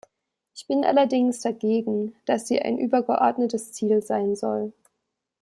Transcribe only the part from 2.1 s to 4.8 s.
dass sie ein übergeordnetes Ziel sein soll.